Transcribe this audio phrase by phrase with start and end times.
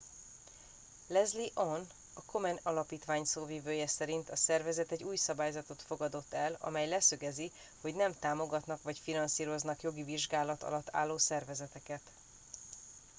[1.09, 6.87] leslie aun a komen alapítvány szóvivője szerint a szervezet egy új szabályzatot fogadott el amely
[6.87, 12.01] leszögezi hogy nem támogatnak vagy finanszíroznak jogi vizsgálat alatt álló szervezeteket